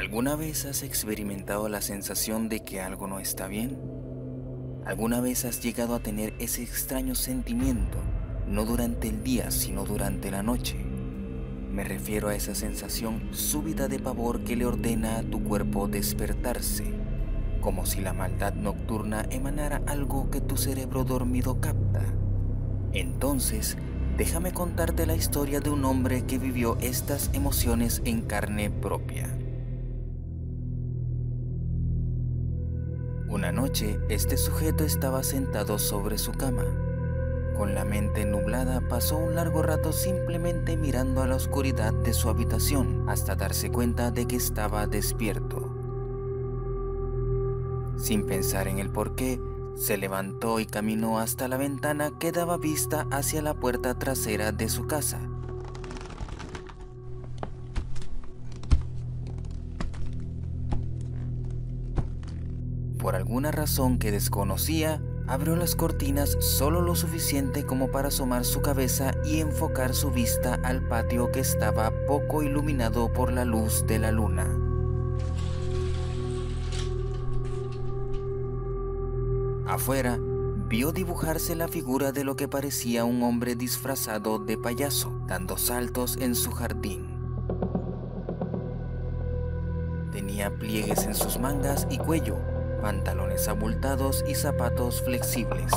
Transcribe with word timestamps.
¿Alguna 0.00 0.34
vez 0.34 0.64
has 0.64 0.82
experimentado 0.82 1.68
la 1.68 1.82
sensación 1.82 2.48
de 2.48 2.60
que 2.60 2.80
algo 2.80 3.06
no 3.06 3.20
está 3.20 3.48
bien? 3.48 3.78
¿Alguna 4.86 5.20
vez 5.20 5.44
has 5.44 5.60
llegado 5.60 5.94
a 5.94 6.00
tener 6.00 6.32
ese 6.38 6.62
extraño 6.62 7.14
sentimiento, 7.14 7.98
no 8.48 8.64
durante 8.64 9.08
el 9.08 9.22
día, 9.22 9.50
sino 9.50 9.84
durante 9.84 10.30
la 10.30 10.42
noche? 10.42 10.78
Me 11.70 11.84
refiero 11.84 12.28
a 12.28 12.34
esa 12.34 12.54
sensación 12.54 13.28
súbita 13.32 13.88
de 13.88 13.98
pavor 13.98 14.42
que 14.42 14.56
le 14.56 14.64
ordena 14.64 15.18
a 15.18 15.22
tu 15.22 15.44
cuerpo 15.44 15.86
despertarse, 15.86 16.94
como 17.60 17.84
si 17.84 18.00
la 18.00 18.14
maldad 18.14 18.54
nocturna 18.54 19.26
emanara 19.28 19.82
algo 19.86 20.30
que 20.30 20.40
tu 20.40 20.56
cerebro 20.56 21.04
dormido 21.04 21.60
capta. 21.60 22.06
Entonces, 22.94 23.76
déjame 24.16 24.52
contarte 24.52 25.04
la 25.04 25.14
historia 25.14 25.60
de 25.60 25.68
un 25.68 25.84
hombre 25.84 26.24
que 26.24 26.38
vivió 26.38 26.78
estas 26.80 27.28
emociones 27.34 28.00
en 28.06 28.22
carne 28.22 28.70
propia. 28.70 29.28
Una 33.40 33.52
noche, 33.52 33.98
este 34.10 34.36
sujeto 34.36 34.84
estaba 34.84 35.22
sentado 35.22 35.78
sobre 35.78 36.18
su 36.18 36.32
cama. 36.32 36.66
Con 37.56 37.74
la 37.74 37.86
mente 37.86 38.26
nublada 38.26 38.82
pasó 38.86 39.16
un 39.16 39.34
largo 39.34 39.62
rato 39.62 39.94
simplemente 39.94 40.76
mirando 40.76 41.22
a 41.22 41.26
la 41.26 41.36
oscuridad 41.36 41.94
de 41.94 42.12
su 42.12 42.28
habitación 42.28 43.08
hasta 43.08 43.36
darse 43.36 43.70
cuenta 43.70 44.10
de 44.10 44.26
que 44.26 44.36
estaba 44.36 44.86
despierto. 44.86 45.74
Sin 47.96 48.26
pensar 48.26 48.68
en 48.68 48.78
el 48.78 48.90
porqué, 48.90 49.40
se 49.74 49.96
levantó 49.96 50.60
y 50.60 50.66
caminó 50.66 51.18
hasta 51.18 51.48
la 51.48 51.56
ventana 51.56 52.10
que 52.18 52.32
daba 52.32 52.58
vista 52.58 53.06
hacia 53.10 53.40
la 53.40 53.54
puerta 53.54 53.98
trasera 53.98 54.52
de 54.52 54.68
su 54.68 54.86
casa. 54.86 55.29
Por 63.00 63.16
alguna 63.16 63.50
razón 63.50 63.98
que 63.98 64.10
desconocía, 64.10 65.00
abrió 65.26 65.56
las 65.56 65.74
cortinas 65.74 66.36
solo 66.40 66.82
lo 66.82 66.94
suficiente 66.94 67.64
como 67.64 67.90
para 67.90 68.08
asomar 68.08 68.44
su 68.44 68.60
cabeza 68.60 69.14
y 69.24 69.40
enfocar 69.40 69.94
su 69.94 70.10
vista 70.10 70.60
al 70.62 70.86
patio 70.86 71.32
que 71.32 71.40
estaba 71.40 71.92
poco 72.06 72.42
iluminado 72.42 73.10
por 73.10 73.32
la 73.32 73.46
luz 73.46 73.86
de 73.86 73.98
la 73.98 74.12
luna. 74.12 74.46
Afuera, 79.66 80.18
vio 80.68 80.92
dibujarse 80.92 81.54
la 81.56 81.68
figura 81.68 82.12
de 82.12 82.24
lo 82.24 82.36
que 82.36 82.48
parecía 82.48 83.04
un 83.06 83.22
hombre 83.22 83.54
disfrazado 83.54 84.38
de 84.38 84.58
payaso, 84.58 85.22
dando 85.26 85.56
saltos 85.56 86.18
en 86.20 86.34
su 86.34 86.50
jardín. 86.50 87.06
Tenía 90.12 90.54
pliegues 90.58 91.04
en 91.04 91.14
sus 91.14 91.38
mangas 91.38 91.86
y 91.88 91.96
cuello, 91.96 92.36
pantalones 92.80 93.48
abultados 93.48 94.24
y 94.28 94.34
zapatos 94.34 95.02
flexibles. 95.02 95.72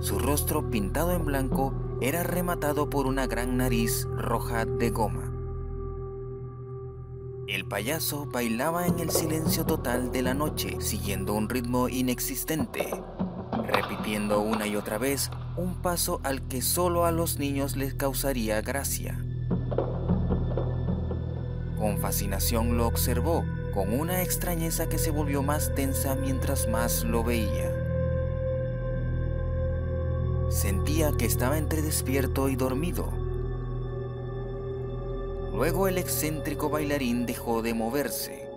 Su 0.00 0.18
rostro 0.18 0.70
pintado 0.70 1.12
en 1.12 1.24
blanco 1.24 1.74
era 2.00 2.22
rematado 2.22 2.88
por 2.88 3.06
una 3.06 3.26
gran 3.26 3.56
nariz 3.56 4.06
roja 4.16 4.64
de 4.64 4.90
goma. 4.90 5.32
El 7.46 7.66
payaso 7.66 8.26
bailaba 8.26 8.86
en 8.86 9.00
el 9.00 9.10
silencio 9.10 9.66
total 9.66 10.12
de 10.12 10.22
la 10.22 10.34
noche, 10.34 10.76
siguiendo 10.80 11.34
un 11.34 11.48
ritmo 11.48 11.88
inexistente, 11.88 12.88
repitiendo 13.66 14.40
una 14.40 14.66
y 14.66 14.76
otra 14.76 14.98
vez 14.98 15.30
un 15.56 15.74
paso 15.74 16.20
al 16.22 16.42
que 16.42 16.62
solo 16.62 17.04
a 17.04 17.12
los 17.12 17.38
niños 17.38 17.76
les 17.76 17.94
causaría 17.94 18.62
gracia. 18.62 19.22
Con 21.76 21.98
fascinación 21.98 22.76
lo 22.76 22.86
observó 22.86 23.44
con 23.72 23.98
una 23.98 24.22
extrañeza 24.22 24.88
que 24.88 24.98
se 24.98 25.10
volvió 25.10 25.42
más 25.42 25.74
tensa 25.74 26.14
mientras 26.14 26.68
más 26.68 27.04
lo 27.04 27.22
veía. 27.22 27.70
Sentía 30.50 31.12
que 31.16 31.26
estaba 31.26 31.58
entre 31.58 31.80
despierto 31.80 32.48
y 32.48 32.56
dormido. 32.56 33.08
Luego 35.54 35.88
el 35.88 35.98
excéntrico 35.98 36.68
bailarín 36.70 37.26
dejó 37.26 37.62
de 37.62 37.74
moverse. 37.74 38.50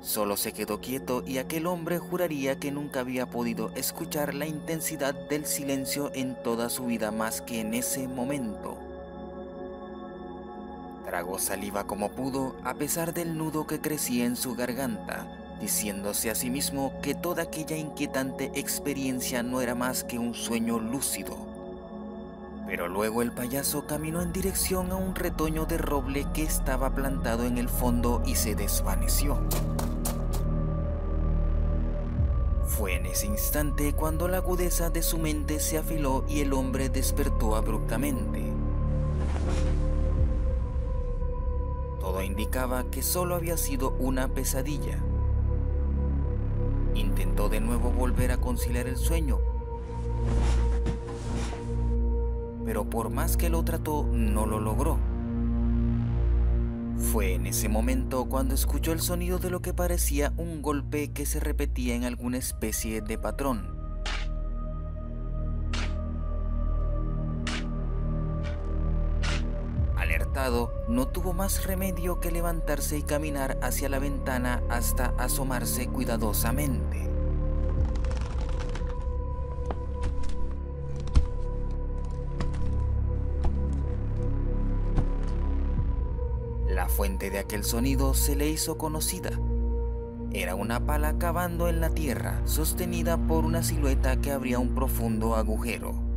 Solo 0.00 0.38
se 0.38 0.52
quedó 0.52 0.80
quieto 0.80 1.22
y 1.26 1.36
aquel 1.36 1.66
hombre 1.66 1.98
juraría 1.98 2.58
que 2.58 2.70
nunca 2.70 3.00
había 3.00 3.26
podido 3.26 3.70
escuchar 3.74 4.32
la 4.32 4.46
intensidad 4.46 5.14
del 5.28 5.44
silencio 5.44 6.10
en 6.14 6.34
toda 6.42 6.70
su 6.70 6.86
vida 6.86 7.10
más 7.10 7.42
que 7.42 7.60
en 7.60 7.74
ese 7.74 8.08
momento. 8.08 8.77
Tragó 11.08 11.38
saliva 11.38 11.84
como 11.84 12.10
pudo 12.10 12.54
a 12.64 12.74
pesar 12.74 13.14
del 13.14 13.38
nudo 13.38 13.66
que 13.66 13.80
crecía 13.80 14.26
en 14.26 14.36
su 14.36 14.54
garganta, 14.54 15.26
diciéndose 15.58 16.30
a 16.30 16.34
sí 16.34 16.50
mismo 16.50 16.92
que 17.00 17.14
toda 17.14 17.44
aquella 17.44 17.78
inquietante 17.78 18.52
experiencia 18.54 19.42
no 19.42 19.62
era 19.62 19.74
más 19.74 20.04
que 20.04 20.18
un 20.18 20.34
sueño 20.34 20.78
lúcido. 20.78 21.34
Pero 22.66 22.88
luego 22.88 23.22
el 23.22 23.32
payaso 23.32 23.86
caminó 23.86 24.20
en 24.20 24.34
dirección 24.34 24.92
a 24.92 24.96
un 24.96 25.14
retoño 25.14 25.64
de 25.64 25.78
roble 25.78 26.26
que 26.34 26.42
estaba 26.42 26.94
plantado 26.94 27.44
en 27.46 27.56
el 27.56 27.70
fondo 27.70 28.22
y 28.26 28.34
se 28.34 28.54
desvaneció. 28.54 29.38
Fue 32.66 32.96
en 32.96 33.06
ese 33.06 33.28
instante 33.28 33.94
cuando 33.94 34.28
la 34.28 34.36
agudeza 34.36 34.90
de 34.90 35.00
su 35.02 35.16
mente 35.16 35.58
se 35.58 35.78
afiló 35.78 36.26
y 36.28 36.42
el 36.42 36.52
hombre 36.52 36.90
despertó 36.90 37.56
abruptamente. 37.56 38.47
Indicaba 42.24 42.90
que 42.90 43.02
solo 43.02 43.34
había 43.34 43.56
sido 43.56 43.96
una 43.98 44.28
pesadilla. 44.28 44.98
Intentó 46.94 47.48
de 47.48 47.60
nuevo 47.60 47.90
volver 47.90 48.32
a 48.32 48.38
conciliar 48.38 48.86
el 48.86 48.96
sueño, 48.96 49.38
pero 52.64 52.84
por 52.84 53.10
más 53.10 53.36
que 53.36 53.48
lo 53.48 53.64
trató, 53.64 54.06
no 54.10 54.46
lo 54.46 54.60
logró. 54.60 54.98
Fue 57.12 57.34
en 57.34 57.46
ese 57.46 57.68
momento 57.68 58.26
cuando 58.26 58.54
escuchó 58.54 58.92
el 58.92 59.00
sonido 59.00 59.38
de 59.38 59.50
lo 59.50 59.62
que 59.62 59.72
parecía 59.72 60.32
un 60.36 60.60
golpe 60.60 61.12
que 61.12 61.24
se 61.24 61.40
repetía 61.40 61.94
en 61.94 62.04
alguna 62.04 62.38
especie 62.38 63.00
de 63.00 63.16
patrón. 63.16 63.77
No 70.86 71.08
tuvo 71.08 71.32
más 71.32 71.66
remedio 71.66 72.20
que 72.20 72.30
levantarse 72.30 72.96
y 72.96 73.02
caminar 73.02 73.58
hacia 73.60 73.88
la 73.88 73.98
ventana 73.98 74.62
hasta 74.70 75.12
asomarse 75.18 75.88
cuidadosamente. 75.88 77.10
La 86.68 86.88
fuente 86.88 87.30
de 87.30 87.40
aquel 87.40 87.64
sonido 87.64 88.14
se 88.14 88.36
le 88.36 88.48
hizo 88.48 88.78
conocida. 88.78 89.30
Era 90.30 90.54
una 90.54 90.86
pala 90.86 91.18
cavando 91.18 91.68
en 91.68 91.80
la 91.80 91.90
tierra, 91.90 92.40
sostenida 92.44 93.16
por 93.16 93.44
una 93.44 93.64
silueta 93.64 94.20
que 94.20 94.30
abría 94.30 94.60
un 94.60 94.74
profundo 94.74 95.34
agujero. 95.34 96.07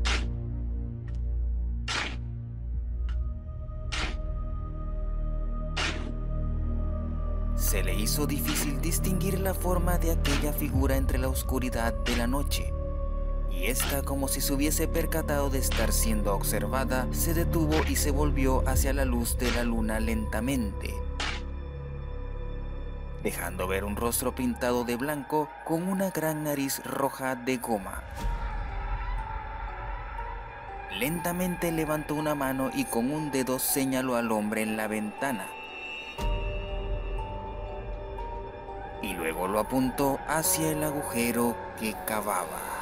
Se 7.72 7.86
le 7.86 7.94
hizo 7.94 8.28
difícil 8.28 8.82
distinguir 8.82 9.40
la 9.40 9.54
forma 9.54 9.98
de 9.98 10.12
aquella 10.12 10.52
figura 10.52 10.98
entre 10.98 11.18
la 11.18 11.30
oscuridad 11.30 11.94
de 11.94 12.18
la 12.18 12.28
noche. 12.28 12.74
Y 13.50 13.68
esta, 13.68 14.02
como 14.02 14.28
si 14.28 14.42
se 14.42 14.54
hubiese 14.54 14.90
percatado 14.90 15.50
de 15.50 15.60
estar 15.60 15.94
siendo 15.94 16.36
observada, 16.36 17.08
se 17.14 17.34
detuvo 17.34 17.78
y 17.88 17.96
se 17.96 18.12
volvió 18.12 18.62
hacia 18.68 18.92
la 18.92 19.06
luz 19.06 19.38
de 19.38 19.52
la 19.52 19.64
luna 19.64 20.02
lentamente, 20.02 20.94
dejando 23.24 23.70
ver 23.70 23.86
un 23.86 23.96
rostro 23.96 24.36
pintado 24.36 24.84
de 24.84 24.98
blanco 24.98 25.48
con 25.64 25.88
una 25.88 26.10
gran 26.10 26.44
nariz 26.44 26.84
roja 26.84 27.38
de 27.38 27.56
goma. 27.56 28.04
Lentamente 31.00 31.72
levantó 31.72 32.16
una 32.16 32.36
mano 32.36 32.70
y 32.74 32.84
con 32.84 33.14
un 33.14 33.32
dedo 33.32 33.60
señaló 33.60 34.18
al 34.18 34.30
hombre 34.34 34.62
en 34.62 34.76
la 34.76 34.88
ventana. 34.90 35.48
Y 39.52 39.54
luego 39.54 39.54
lo 39.54 39.60
apuntó 39.60 40.20
hacia 40.28 40.72
el 40.72 40.84
agujero 40.84 41.56
que 41.80 41.94
cavaba. 42.06 42.81